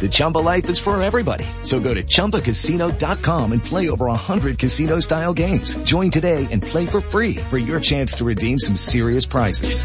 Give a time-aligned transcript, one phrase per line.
[0.00, 1.46] The Chumba life is for everybody.
[1.62, 5.78] So go to ChumbaCasino.com and play over 100 casino style games.
[5.84, 9.84] Join today and play for free for your chance to redeem some serious prizes.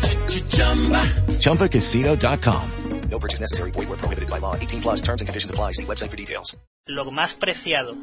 [1.40, 2.72] ChumbaCasino.com.
[3.10, 3.72] No purchase necessary.
[3.72, 4.56] Void where prohibited by law.
[4.56, 5.72] 18 plus terms and conditions apply.
[5.72, 6.58] See website for details.
[6.86, 7.96] Lo más preciado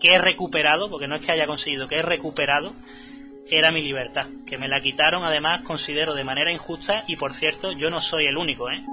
[0.00, 2.74] que he recuperado, porque no es que haya conseguido, que he recuperado,
[3.50, 4.26] era mi libertad.
[4.46, 8.26] Que me la quitaron, además, considero de manera injusta y, por cierto, yo no soy
[8.26, 8.84] el único, ¿eh?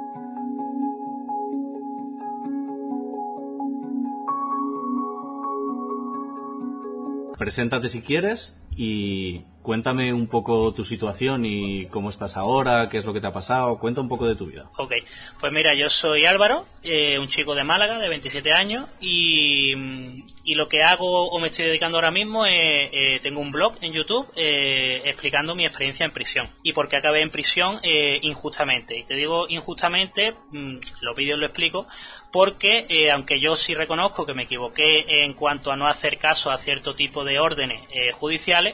[7.38, 13.06] Preséntate si quieres y cuéntame un poco tu situación y cómo estás ahora, qué es
[13.06, 14.70] lo que te ha pasado, cuenta un poco de tu vida.
[14.78, 14.92] Ok,
[15.40, 19.74] pues mira, yo soy Álvaro, eh, un chico de Málaga de 27 años y,
[20.44, 22.54] y lo que hago o me estoy dedicando ahora mismo es,
[22.92, 26.98] eh, tengo un blog en YouTube eh, explicando mi experiencia en prisión y por qué
[26.98, 29.00] acabé en prisión eh, injustamente.
[29.00, 31.88] Y te digo injustamente, mm, los vídeos lo explico,
[32.36, 36.52] porque eh, aunque yo sí reconozco que me equivoqué en cuanto a no hacer caso
[36.52, 38.65] a cierto tipo de órdenes eh, judiciales,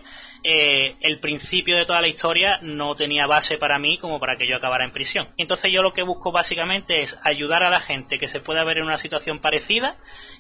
[0.44, 4.48] eh, el principio de toda la historia no tenía base para mí como para que
[4.48, 5.30] yo acabara en prisión.
[5.38, 8.78] Entonces yo lo que busco básicamente es ayudar a la gente que se pueda ver
[8.78, 9.98] en una situación parecida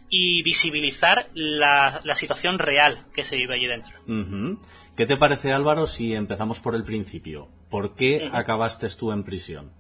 [0.10, 4.00] y visibilizar la, la situación real que se vive allí dentro.
[4.96, 7.50] ¿Qué te parece Álvaro si empezamos por el principio?
[7.70, 9.72] ¿Por qué acabaste tú en prisión?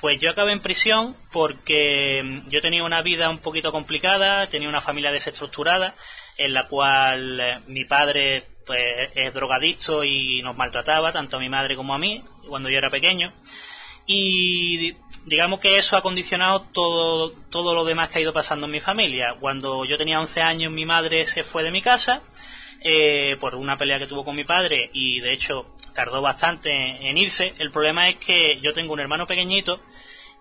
[0.00, 4.82] Pues yo acabé en prisión porque yo tenía una vida un poquito complicada, tenía una
[4.82, 5.94] familia desestructurada,
[6.36, 11.48] en la cual eh, mi padre pues, es drogadicto y nos maltrataba, tanto a mi
[11.48, 13.32] madre como a mí, cuando yo era pequeño.
[14.06, 14.96] Y di-
[15.26, 18.80] digamos que eso ha condicionado todo, todo lo demás que ha ido pasando en mi
[18.80, 19.34] familia.
[19.40, 22.22] Cuando yo tenía 11 años mi madre se fue de mi casa
[22.82, 27.16] eh, por una pelea que tuvo con mi padre y de hecho tardó bastante en
[27.16, 27.54] irse.
[27.58, 29.80] El problema es que yo tengo un hermano pequeñito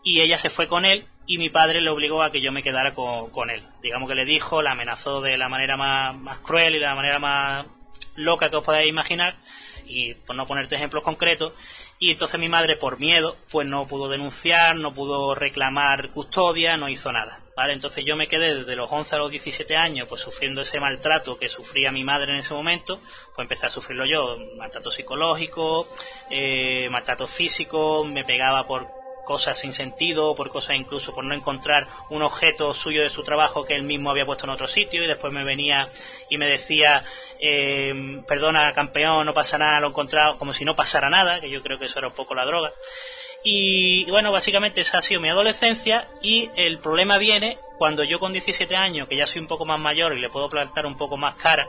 [0.04, 2.64] y ella se fue con él y mi padre le obligó a que yo me
[2.64, 3.64] quedara con, con él.
[3.82, 6.96] Digamos que le dijo, la amenazó de la manera más, más cruel y de la
[6.96, 7.66] manera más
[8.16, 9.36] loca que os podáis imaginar
[9.86, 11.54] y por no ponerte ejemplos concretos
[12.00, 16.90] y entonces mi madre por miedo pues no pudo denunciar, no pudo reclamar custodia, no
[16.90, 17.74] hizo nada, ¿vale?
[17.74, 21.38] Entonces yo me quedé desde los 11 a los 17 años pues sufriendo ese maltrato
[21.38, 23.00] que sufría mi madre en ese momento,
[23.36, 25.88] pues empecé a sufrirlo yo, maltrato psicológico,
[26.30, 31.88] eh, maltrato físico, me pegaba por cosas sin sentido, por cosas incluso por no encontrar
[32.10, 35.08] un objeto suyo de su trabajo que él mismo había puesto en otro sitio y
[35.08, 35.90] después me venía
[36.30, 37.04] y me decía
[37.40, 41.50] eh, perdona campeón, no pasa nada, lo he encontrado como si no pasara nada, que
[41.50, 42.72] yo creo que eso era un poco la droga.
[43.46, 48.32] Y bueno, básicamente esa ha sido mi adolescencia y el problema viene cuando yo con
[48.32, 51.18] 17 años, que ya soy un poco más mayor y le puedo plantar un poco
[51.18, 51.68] más cara,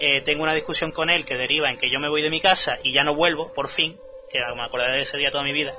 [0.00, 2.40] eh, tengo una discusión con él que deriva en que yo me voy de mi
[2.40, 3.96] casa y ya no vuelvo, por fin,
[4.28, 5.72] que me acordaré de ese día toda mi vida.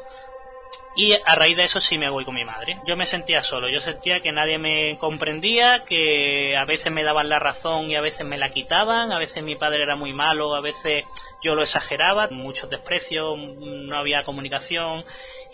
[0.96, 2.80] Y a raíz de eso sí me voy con mi madre.
[2.86, 7.30] Yo me sentía solo, yo sentía que nadie me comprendía, que a veces me daban
[7.30, 10.54] la razón y a veces me la quitaban, a veces mi padre era muy malo,
[10.54, 11.06] a veces
[11.42, 15.04] yo lo exageraba, muchos desprecios, no había comunicación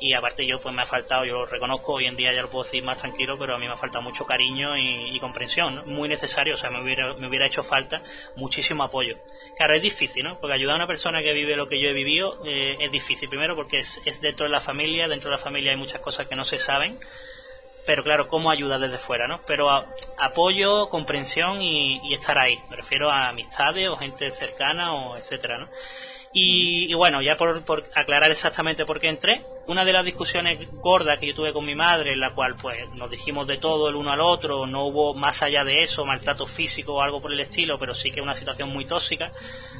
[0.01, 2.49] y aparte yo pues me ha faltado, yo lo reconozco, hoy en día ya lo
[2.49, 6.07] puedo decir más tranquilo, pero a mí me ha faltado mucho cariño y, comprensión, muy
[6.07, 8.01] necesario, o sea, me hubiera, me hubiera hecho falta
[8.37, 9.17] muchísimo apoyo.
[9.57, 10.39] Claro, es difícil, ¿no?
[10.39, 13.27] Porque ayudar a una persona que vive lo que yo he vivido eh, es difícil,
[13.27, 16.35] primero porque es, es dentro de la familia, dentro la familia hay muchas cosas que
[16.35, 16.99] no se saben,
[17.85, 19.41] pero claro, cómo ayudar desde fuera, ¿no?
[19.47, 19.69] Pero
[20.17, 22.59] apoyo, comprensión y, y estar ahí.
[22.69, 25.69] Me refiero a amistades o gente cercana o etcétera, ¿no?
[26.33, 30.67] Y, y bueno, ya por, por aclarar exactamente por qué entré, una de las discusiones
[30.81, 33.87] gordas que yo tuve con mi madre, en la cual pues nos dijimos de todo
[33.87, 37.31] el uno al otro, no hubo más allá de eso, maltrato físico o algo por
[37.31, 39.31] el estilo, pero sí que una situación muy tóxica,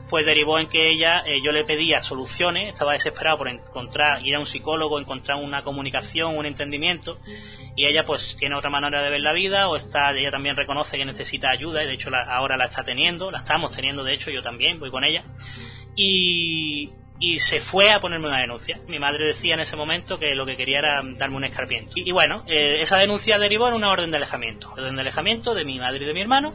[0.08, 4.36] pues derivó en que ella, eh, yo le pedía soluciones, estaba desesperado por encontrar, ir
[4.36, 7.18] a un psicólogo, encontrar una comunicación, un entendimiento,
[7.76, 10.98] y ella pues tiene otra manera de ver la vida, o está, ella también reconoce
[10.98, 14.30] que necesita ayuda, y de hecho ahora la está teniendo, la estamos teniendo de hecho,
[14.30, 15.24] yo también voy con ella,
[15.96, 18.80] y y se fue a ponerme una denuncia.
[18.88, 21.92] Mi madre decía en ese momento que lo que quería era darme un escarpiento.
[21.96, 24.72] Y, bueno, eh, esa denuncia derivó en una orden de alejamiento.
[24.72, 26.54] Orden de alejamiento de mi madre y de mi hermano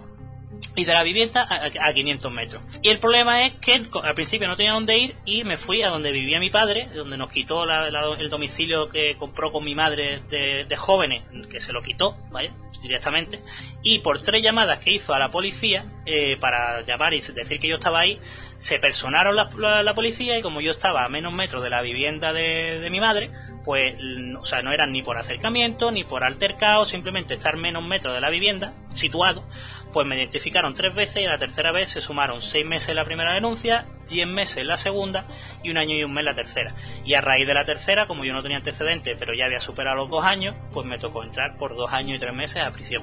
[0.77, 2.63] y de la vivienda a, a 500 metros.
[2.83, 5.89] Y el problema es que al principio no tenía dónde ir y me fui a
[5.89, 7.89] donde vivía mi padre, donde nos quitó la-
[8.19, 12.53] el domicilio que compró con mi madre de, de jóvenes, que se lo quitó, ¿vale?
[12.83, 13.41] Directamente.
[13.83, 17.69] Y por tres llamadas que hizo a la policía eh, para llamar y decir que
[17.69, 18.19] yo estaba ahí,
[18.57, 19.49] se personaron la,
[19.83, 23.01] la- policía y como yo estaba a menos metros de la vivienda de, de mi
[23.01, 23.31] madre,
[23.65, 27.83] pues, l- o sea, no eran ni por acercamiento ni por altercado, simplemente estar menos
[27.85, 29.45] metros de la vivienda, situado,
[29.93, 33.35] pues me identificaron tres veces y la tercera vez se sumaron seis meses la primera
[33.35, 35.27] denuncia, diez meses la segunda
[35.63, 36.75] y un año y un mes la tercera.
[37.05, 39.97] Y a raíz de la tercera, como yo no tenía antecedentes, pero ya había superado
[39.97, 43.03] los dos años, pues me tocó entrar por dos años y tres meses a prisión.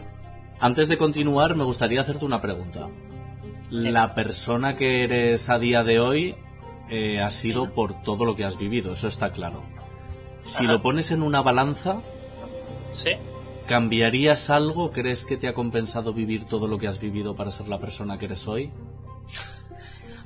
[0.59, 2.87] Antes de continuar, me gustaría hacerte una pregunta.
[3.69, 6.35] La persona que eres a día de hoy
[6.89, 9.63] eh, ha sido por todo lo que has vivido, eso está claro.
[10.41, 10.73] Si Ajá.
[10.73, 12.01] lo pones en una balanza,
[12.91, 13.11] ¿Sí?
[13.67, 14.91] ¿cambiarías algo?
[14.91, 18.17] ¿Crees que te ha compensado vivir todo lo que has vivido para ser la persona
[18.17, 18.71] que eres hoy?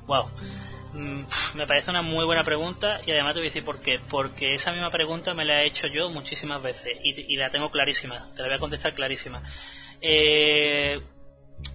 [0.07, 0.29] Wow.
[0.93, 1.25] Mm,
[1.55, 3.99] Me parece una muy buena pregunta y además te voy a decir por qué.
[4.09, 7.69] Porque esa misma pregunta me la he hecho yo muchísimas veces y, y la tengo
[7.69, 8.29] clarísima.
[8.35, 9.43] Te la voy a contestar clarísima.
[10.01, 11.01] Eh,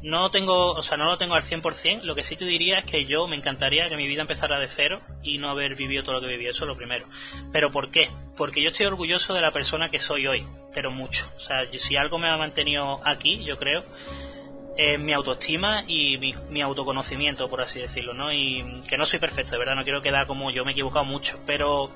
[0.03, 2.03] no tengo, o sea, no lo tengo al 100%.
[2.03, 4.69] Lo que sí te diría es que yo me encantaría que mi vida empezara de
[4.69, 6.47] cero y no haber vivido todo lo que viví.
[6.47, 7.07] Eso es lo primero.
[7.53, 8.11] ¿Pero por qué?
[8.37, 11.27] Porque yo estoy orgulloso de la persona que soy hoy, pero mucho.
[11.37, 13.85] O sea, si algo me ha mantenido aquí, yo creo,
[14.77, 18.33] es mi autoestima y mi, mi autoconocimiento, por así decirlo, ¿no?
[18.33, 21.05] Y que no soy perfecto, de verdad, no quiero quedar como yo me he equivocado
[21.05, 21.91] mucho, pero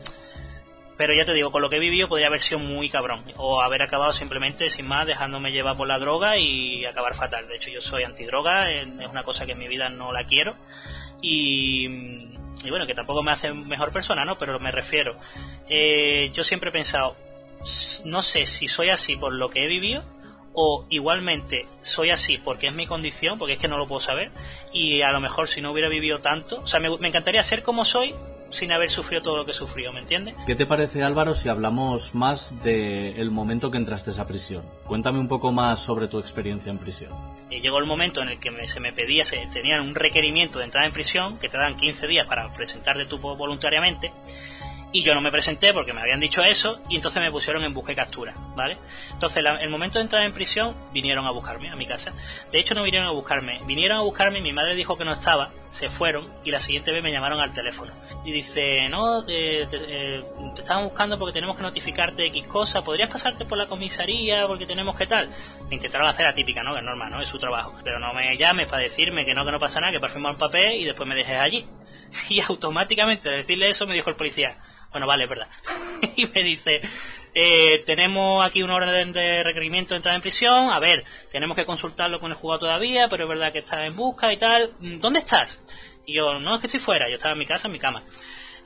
[0.96, 3.60] pero ya te digo, con lo que he vivido podría haber sido muy cabrón o
[3.60, 7.48] haber acabado simplemente sin más dejándome llevar por la droga y acabar fatal.
[7.48, 10.54] De hecho, yo soy antidroga, es una cosa que en mi vida no la quiero
[11.20, 14.38] y, y bueno, que tampoco me hace mejor persona, ¿no?
[14.38, 15.16] Pero me refiero,
[15.68, 17.16] eh, yo siempre he pensado,
[18.04, 20.04] no sé si soy así por lo que he vivido
[20.54, 24.30] o igualmente soy así porque es mi condición, porque es que no lo puedo saber,
[24.72, 27.62] y a lo mejor si no hubiera vivido tanto, o sea, me, me encantaría ser
[27.62, 28.14] como soy
[28.50, 30.36] sin haber sufrido todo lo que he sufrido, ¿me entiendes?
[30.46, 34.62] ¿Qué te parece Álvaro si hablamos más del momento que entraste a prisión?
[34.86, 37.10] Cuéntame un poco más sobre tu experiencia en prisión.
[37.50, 40.60] Y llegó el momento en el que me- se me pedía, se tenían un requerimiento
[40.60, 44.12] de entrar en prisión, que te dan 15 días para presentarte tú voluntariamente,
[44.94, 47.74] y yo no me presenté porque me habían dicho eso, y entonces me pusieron en
[47.74, 48.78] busca y captura, ¿vale?
[49.12, 52.12] Entonces, la- el momento de entrar en prisión, vinieron a buscarme a mi casa.
[52.52, 55.50] De hecho, no vinieron a buscarme, vinieron a buscarme, mi madre dijo que no estaba,
[55.72, 57.92] se fueron, y la siguiente vez me llamaron al teléfono.
[58.24, 60.24] Y dice, no, te, eh,
[60.56, 64.96] estaban buscando porque tenemos que notificarte X cosa, ¿podrías pasarte por la comisaría porque tenemos
[64.96, 65.28] que tal?
[65.68, 66.72] Me intentaron hacer la típica, ¿no?
[66.72, 67.20] Que es normal, ¿no?
[67.20, 67.74] Es su trabajo.
[67.82, 70.32] Pero no me llames para decirme que no, que no pasa nada, que para firmar
[70.34, 71.66] un papel y después me dejes allí.
[72.30, 74.56] Y automáticamente, al decirle eso, me dijo el policía,
[74.94, 75.48] bueno, vale, es verdad.
[76.16, 76.80] y me dice,
[77.34, 81.02] eh, tenemos aquí una orden de requerimiento de entrada en prisión, a ver,
[81.32, 84.36] tenemos que consultarlo con el juzgado todavía, pero es verdad que está en busca y
[84.36, 84.72] tal.
[84.78, 85.60] Mm, ¿Dónde estás?
[86.06, 88.04] Y yo, no, es que estoy fuera, yo estaba en mi casa, en mi cama.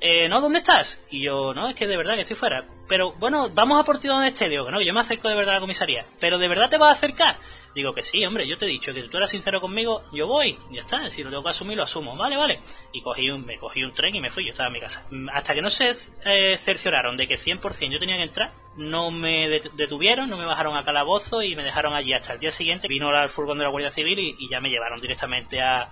[0.00, 1.02] Eh, no, ¿dónde estás?
[1.10, 2.66] Y yo, no, es que de verdad que estoy fuera.
[2.86, 4.50] Pero bueno, vamos a por ti donde esté.
[4.50, 6.04] Digo no, yo me acerco de verdad a la comisaría.
[6.20, 7.36] Pero ¿de verdad te vas a acercar?
[7.78, 10.26] Digo que sí, hombre, yo te he dicho que si tú eras sincero conmigo, yo
[10.26, 12.60] voy, ya está, si lo tengo que asumir, lo asumo, vale, vale.
[12.92, 15.06] Y cogí un, me cogí un tren y me fui, yo estaba en mi casa.
[15.12, 15.94] Mm, Hasta que no se
[16.24, 20.44] eh, cercioraron de que 100% yo tenía que entrar, no me det- detuvieron, no me
[20.44, 22.88] bajaron a calabozo y me dejaron allí hasta el día siguiente.
[22.88, 25.88] Vino el furgón de la Guardia Civil y, y ya me llevaron directamente a,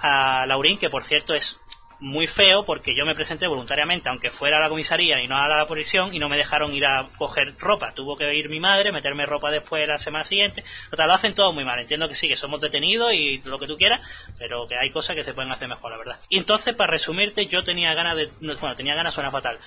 [0.00, 1.60] a Laurín, que por cierto es
[2.00, 5.48] muy feo porque yo me presenté voluntariamente, aunque fuera a la comisaría y no a
[5.48, 7.92] la prisión, y no me dejaron ir a coger ropa.
[7.92, 10.64] Tuvo que ir mi madre, meterme ropa después la semana siguiente.
[10.90, 11.80] Total, lo hacen todo muy mal.
[11.80, 14.00] Entiendo que sí, que somos detenidos y lo que tú quieras,
[14.38, 16.20] pero que hay cosas que se pueden hacer mejor, la verdad.
[16.28, 18.28] Y entonces, para resumirte, yo tenía ganas de...
[18.40, 19.58] no, Bueno, tenía ganas, suena fatal.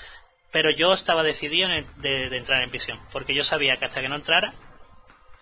[0.52, 4.10] Pero yo estaba decidido de, de entrar en prisión, porque yo sabía que hasta que
[4.10, 4.54] no entrara,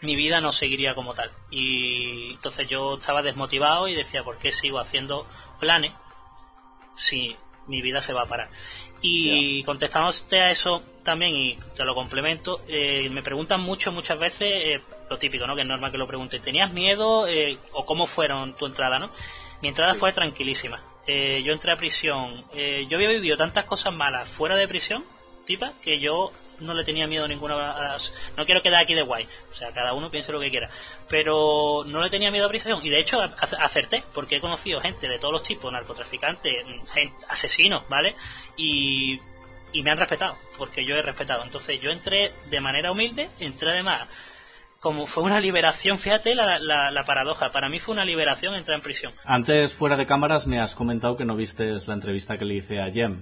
[0.02, 1.32] mi vida no seguiría como tal.
[1.50, 5.26] Y entonces yo estaba desmotivado y decía, ¿por qué sigo haciendo
[5.60, 5.94] planes
[7.00, 7.36] si
[7.68, 8.50] mi vida se va a parar?
[9.02, 14.50] Y contestándote a eso también, y te lo complemento, eh, me preguntan mucho, muchas veces,
[14.52, 15.56] eh, lo típico, ¿no?
[15.56, 19.12] Que es normal que lo pregunten, ¿tenías miedo eh, o cómo fueron tu entrada, no?
[19.62, 20.82] Mi entrada fue tranquilísima.
[21.08, 25.04] Eh, yo entré a prisión, eh, yo había vivido tantas cosas malas fuera de prisión,
[25.46, 27.94] tipa, que yo no le tenía miedo a ninguna.
[27.94, 27.98] a-
[28.38, 30.70] no quiero quedar aquí de guay, o sea, cada uno piense lo que quiera,
[31.08, 33.20] pero no le tenía miedo a prisión y de hecho
[33.60, 36.54] acerté, porque he conocido gente de todos los tipos, narcotraficantes,
[37.30, 38.16] asesinos, ¿vale?
[38.58, 39.20] Y,
[39.74, 41.44] y me han respetado, porque yo he respetado.
[41.44, 44.08] Entonces yo entré de manera humilde, entré además
[44.80, 48.82] como fue una liberación, fíjate la, la, paradoja, para mí fue una liberación entrar en
[48.82, 49.14] prisión.
[49.26, 52.82] Antes, fuera de cámaras, me has comentado que no viste la entrevista que le hice
[52.82, 53.22] a Jem.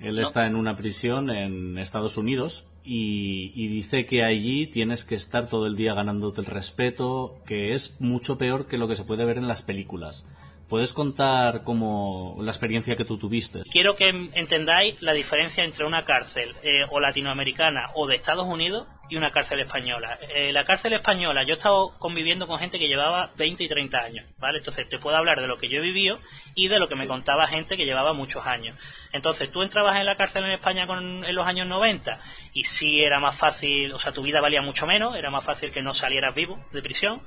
[0.00, 5.14] Él está en una prisión en Estados Unidos y, y, dice que allí tienes que
[5.14, 9.04] estar todo el día ganándote el respeto, que es mucho peor que lo que se
[9.04, 10.26] puede ver en las películas.
[10.68, 13.62] ¿Puedes contar como la experiencia que tú tuviste?
[13.70, 18.86] Quiero que entendáis la diferencia entre una cárcel eh, o latinoamericana o de Estados Unidos
[19.08, 20.18] y una cárcel española.
[20.34, 23.98] Eh, la cárcel española, yo he estado conviviendo con gente que llevaba 20 y 30
[23.98, 24.58] años, ¿vale?
[24.58, 26.18] Entonces te puedo hablar de lo que yo he vivido
[26.54, 28.78] y de lo que me contaba gente que llevaba muchos años.
[29.12, 32.20] Entonces tú entrabas en la cárcel en España con, en los años 90
[32.52, 35.70] y sí era más fácil, o sea, tu vida valía mucho menos, era más fácil
[35.70, 37.22] que no salieras vivo de prisión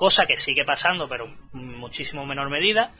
[0.00, 2.94] cosa que sigue pasando, pero en muchísimo menor medida.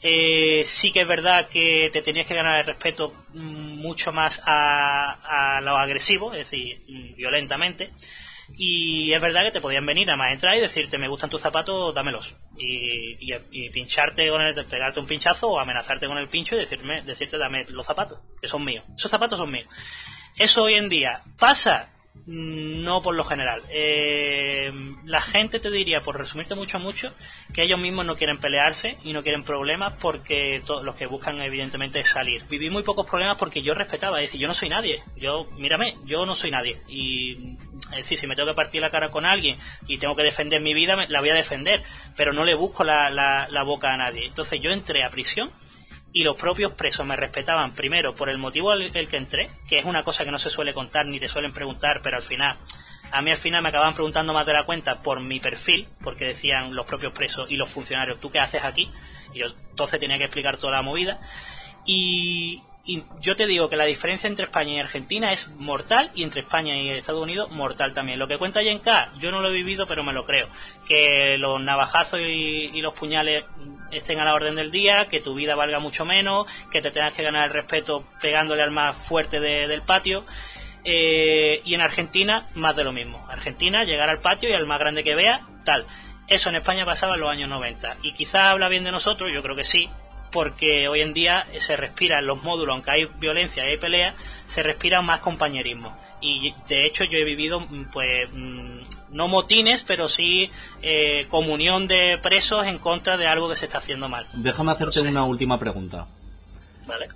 [0.00, 4.40] Eh, sí que es verdad que te tenías que ganar el respeto mm, mucho más
[4.46, 7.90] a, a lo agresivo, es decir, mm, violentamente.
[8.56, 11.40] Y es verdad que te podían venir a más entrar y decirte, me gustan tus
[11.40, 12.36] zapatos, dámelos.
[12.56, 17.02] Y, y, pincharte con el, pegarte un pinchazo o amenazarte con el pincho y decirme,
[17.02, 18.84] decirte, dame los zapatos, que son míos.
[18.96, 19.66] Esos zapatos son míos.
[20.36, 21.93] Eso hoy en día pasa,
[22.26, 23.62] no por lo general.
[23.68, 24.72] Eh,
[25.04, 27.12] la gente te diría, por resumirte mucho a mucho,
[27.52, 32.00] que ellos mismos no quieren pelearse y no quieren problemas porque los que buscan evidentemente
[32.00, 32.44] es salir.
[32.48, 35.02] Viví muy pocos problemas porque yo respetaba, es decir, yo no soy nadie.
[35.16, 36.80] Yo, mírame, yo no soy nadie.
[36.88, 37.56] Y
[37.90, 40.60] es decir, si me tengo que partir la cara con alguien y tengo que defender
[40.60, 41.82] mi vida, la voy a defender,
[42.16, 44.26] pero no le busco la, la, la boca a nadie.
[44.26, 45.50] Entonces yo entré a prisión
[46.16, 49.78] y los propios presos me respetaban primero por el motivo al el que entré, que
[49.78, 52.56] es una cosa que no se suele contar ni te suelen preguntar, pero al final,
[53.10, 56.26] a mí al final me acababan preguntando más de la cuenta por mi perfil, porque
[56.26, 58.88] decían los propios presos y los funcionarios, ¿tú qué haces aquí?
[59.32, 61.20] Y yo entonces tenía que explicar toda la movida.
[61.84, 66.22] Y, y yo te digo que la diferencia entre España y Argentina es mortal y
[66.22, 68.18] entre España y Estados Unidos mortal también.
[68.18, 70.48] Lo que cuenta Yenka, yo no lo he vivido, pero me lo creo.
[70.86, 73.44] Que los navajazos y, los puñales
[73.90, 77.14] estén a la orden del día, que tu vida valga mucho menos, que te tengas
[77.14, 80.26] que ganar el respeto pegándole al más fuerte del patio.
[80.84, 83.26] Eh, y en Argentina, más de lo mismo.
[83.30, 85.86] Argentina, llegar al patio y al más grande que vea, tal.
[86.28, 87.96] Eso en España pasaba en los años 90.
[88.02, 89.88] Y quizás habla bien de nosotros, yo creo que sí,
[90.34, 94.16] porque hoy en día se respira en los módulos, aunque hay violencia y hay pelea,
[94.48, 95.96] se respira más compañerismo.
[96.20, 98.80] Y de hecho yo he vivido, mm, pues, mm,
[99.14, 100.50] no motines, pero sí
[100.82, 104.26] eh, comunión de presos en contra de algo que se está haciendo mal.
[104.32, 106.08] Déjame hacerte una última pregunta.
[106.84, 107.06] Vale.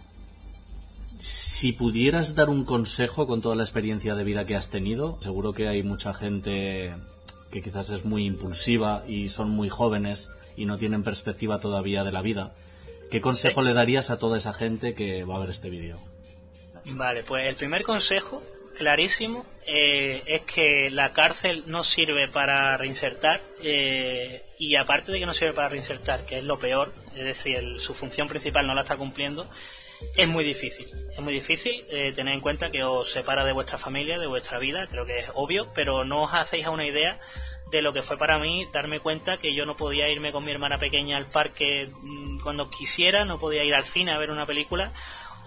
[1.19, 5.53] Si pudieras dar un consejo con toda la experiencia de vida que has tenido, seguro
[5.53, 6.95] que hay mucha gente
[7.51, 12.13] que quizás es muy impulsiva y son muy jóvenes y no tienen perspectiva todavía de
[12.13, 12.53] la vida.
[13.11, 16.01] ¿Qué consejo le darías a toda esa gente que va a ver este vídeo?
[16.85, 18.43] Vale, pues el primer consejo,
[18.77, 25.27] clarísimo, eh, es que la cárcel no sirve para reinsertar eh, y aparte de que
[25.27, 28.83] no sirve para reinsertar, que es lo peor, es decir, su función principal no la
[28.83, 29.49] está cumpliendo,
[30.17, 30.87] es muy difícil.
[31.13, 34.59] Es muy difícil eh, tener en cuenta que os separa de vuestra familia, de vuestra
[34.59, 37.21] vida, creo que es obvio, pero no os hacéis a una idea
[37.71, 40.53] de lo que fue para mí darme cuenta que yo no podía irme con mi
[40.53, 44.47] hermana pequeña al parque mm, cuando quisiera, no podía ir al cine a ver una
[44.47, 44.93] película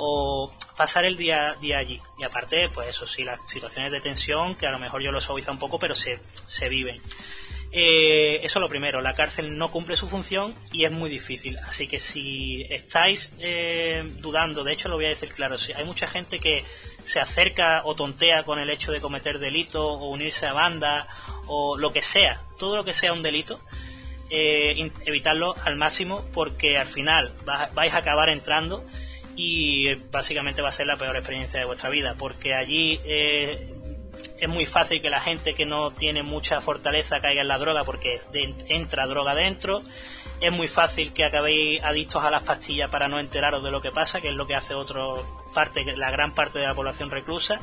[0.03, 2.01] o pasar el día, allí.
[2.17, 5.21] Y aparte, pues eso sí, las situaciones de tensión, que a lo mejor yo lo
[5.21, 6.99] suaviza un poco, pero se, se viven.
[7.71, 11.59] Eh, eso es lo primero, la cárcel no cumple su función y es muy difícil.
[11.59, 15.85] Así que si estáis eh, dudando, de hecho lo voy a decir claro, si hay
[15.85, 16.65] mucha gente que
[17.03, 21.07] se acerca o tontea con el hecho de cometer delito o unirse a banda
[21.45, 23.61] o lo que sea, todo lo que sea un delito,
[24.31, 27.35] eh, evitarlo al máximo porque al final
[27.73, 28.83] vais a acabar entrando
[29.35, 32.99] y básicamente va a ser la peor experiencia de vuestra vida porque allí
[34.39, 37.83] es muy fácil que la gente que no tiene mucha fortaleza caiga en la droga
[37.83, 38.19] porque
[38.67, 39.81] entra droga dentro.
[40.39, 43.91] Es muy fácil que acabéis adictos a las pastillas para no enteraros de lo que
[43.91, 47.59] pasa, que es lo que hace otro parte, la gran parte de la población reclusa.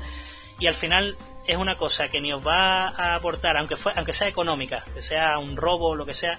[0.61, 4.13] Y al final es una cosa que ni os va a aportar, aunque, fue, aunque
[4.13, 6.39] sea económica, que sea un robo o lo que sea,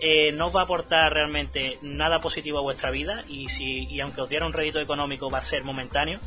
[0.00, 4.00] eh, no os va a aportar realmente nada positivo a vuestra vida y, si, y
[4.00, 6.20] aunque os diera un rédito económico va a ser momentáneo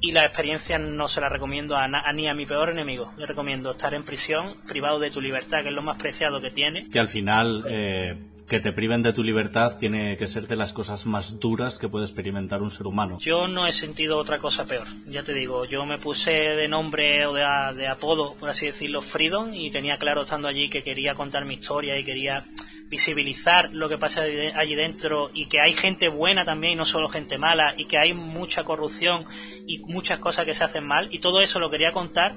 [0.00, 3.12] y la experiencia no se la recomiendo a, ni a mi peor enemigo.
[3.16, 6.50] Le recomiendo estar en prisión, privado de tu libertad, que es lo más preciado que
[6.50, 6.88] tiene.
[6.88, 8.16] Que al final eh,
[8.48, 11.88] que te priven de tu libertad tiene que ser de las cosas más duras que
[11.88, 13.18] puede experimentar un ser humano.
[13.20, 14.86] Yo no he sentido otra cosa peor.
[15.06, 17.44] Ya te digo, yo me puse de nombre o de,
[17.76, 21.54] de apodo, por así decirlo, Freedom, y tenía claro estando allí que quería contar mi
[21.54, 22.46] historia y quería
[22.88, 27.08] visibilizar lo que pasa allí dentro y que hay gente buena también y no solo
[27.08, 29.26] gente mala y que hay mucha corrupción
[29.66, 32.36] y muchas cosas que se hacen mal y todo eso lo quería contar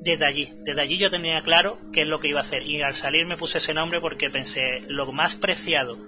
[0.00, 0.48] desde allí.
[0.64, 2.62] Desde allí yo tenía claro qué es lo que iba a hacer.
[2.62, 5.98] Y al salir me puse ese nombre porque pensé, lo más preciado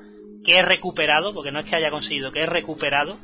[0.43, 3.19] que he recuperado, porque no es que haya conseguido, que he recuperado,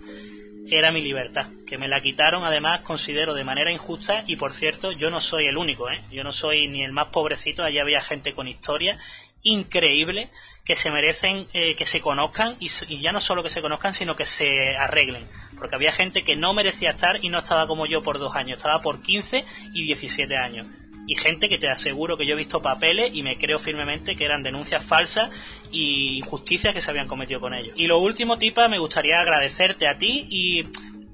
[0.70, 4.92] era mi libertad, que me la quitaron además considero de manera injusta y por cierto
[4.92, 6.02] yo no soy el único, ¿eh?
[6.12, 8.96] yo no soy ni el más pobrecito, allí había gente con historia
[9.42, 10.30] increíble
[10.64, 12.68] que se merecen eh, que se conozcan y,
[13.00, 15.26] ya no solo que se conozcan sino que se arreglen
[15.59, 18.59] porque había gente que no merecía estar y no estaba como yo por dos años,
[18.59, 19.44] estaba por 15
[19.75, 20.66] y 17 años
[21.11, 24.25] y gente que te aseguro que yo he visto papeles y me creo firmemente que
[24.25, 25.30] eran denuncias falsas
[25.73, 27.73] y injusticias que se habían cometido con ellos.
[27.76, 30.66] Y lo último, Tipa, me gustaría agradecerte a ti y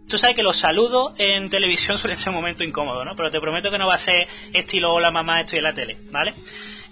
[0.08, 3.14] tú sabes que los saludos en televisión suelen ser un momento incómodo, ¿no?
[3.16, 5.98] Pero te prometo que no va a ser estilo hola mamá, estoy en la tele,
[6.10, 6.34] ¿vale?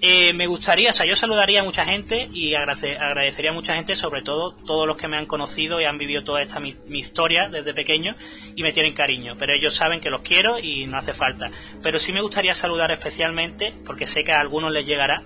[0.06, 3.97] Eh, me gustaría, o sea, yo saludaría a mucha gente y agradecería a mucha gente,
[3.97, 7.49] sobre todo todos los que me han conocido y han vivido toda esta mi, historia
[7.49, 8.14] desde pequeño
[8.54, 9.37] y me tienen cariño.
[9.38, 11.50] Pero ellos saben que los quiero y no hace falta.
[11.83, 15.23] Pero sí me gustaría saludar especialmente, porque sé que a algunos les llegará,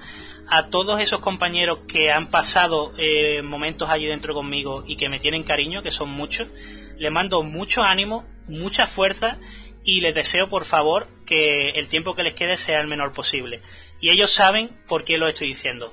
[0.47, 5.19] a todos esos compañeros que han pasado eh, momentos allí dentro conmigo y que me
[5.19, 6.53] tienen cariño, que son muchos.
[6.99, 9.39] Les mando mucho ánimo, mucha fuerza
[9.85, 13.63] y les deseo por favor que el tiempo que les quede sea el menor posible.
[14.01, 15.93] Y ellos saben por qué lo estoy diciendo.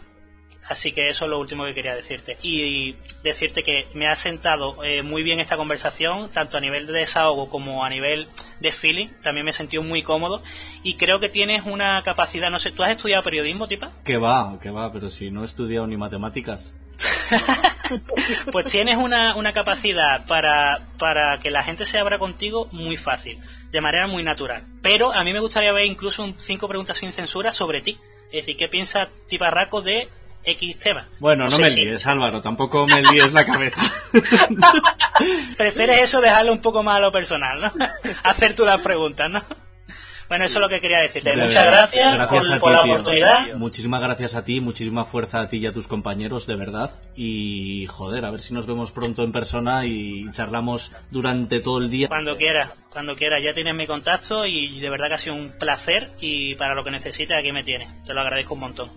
[0.67, 2.37] Así que eso es lo último que quería decirte.
[2.41, 6.93] Y decirte que me ha sentado eh, muy bien esta conversación, tanto a nivel de
[6.93, 9.09] desahogo como a nivel de feeling.
[9.21, 10.41] También me he sentido muy cómodo.
[10.81, 13.91] Y creo que tienes una capacidad, no sé, ¿tú has estudiado periodismo, tipa?
[14.03, 16.75] Que va, que va, pero si no he estudiado ni matemáticas.
[18.51, 23.39] pues tienes una, una capacidad para, para que la gente se abra contigo muy fácil,
[23.71, 24.65] de manera muy natural.
[24.81, 27.97] Pero a mí me gustaría ver incluso cinco preguntas sin censura sobre ti.
[28.27, 30.09] Es decir, ¿qué piensa Tiparraco de
[30.43, 31.07] X tema?
[31.19, 33.81] Bueno, no, me líes, Álvaro, tampoco me líes la cabeza.
[35.57, 37.73] Prefieres eso dejarlo un poco más a lo personal, ¿no?
[38.23, 39.43] Hacer tú las preguntas, ¿no?
[40.27, 41.35] Bueno, eso es lo que quería decirte.
[41.35, 43.53] Muchas gracias, por, la oportunidad.
[43.55, 46.91] Muchísimas gracias a ti, muchísima fuerza a ti y a tus compañeros, de verdad.
[47.15, 51.89] Y joder, a ver si nos vemos pronto en persona y charlamos durante todo el
[51.89, 52.07] día.
[52.07, 53.39] Cuando quiera, cuando quiera.
[53.39, 56.83] Ya tienes mi contacto y de verdad que ha sido un placer y para lo
[56.83, 57.89] que necesites aquí me tienes.
[58.05, 58.91] Te lo agradezco un montón.